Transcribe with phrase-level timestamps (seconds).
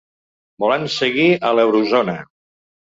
[0.63, 2.21] Volem seguir a l’eurozona.